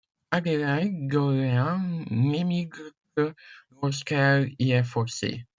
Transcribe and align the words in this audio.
Adélaïde 0.31 1.09
d'Orléans 1.11 2.03
n'émigre 2.09 2.81
que 3.15 3.35
lorsqu'elle 3.83 4.51
y 4.57 4.71
est 4.71 4.81
forcée. 4.83 5.45